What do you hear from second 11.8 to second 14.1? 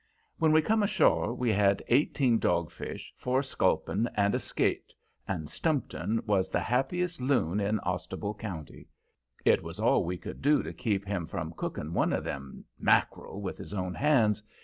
one of them "mack'rel" with his own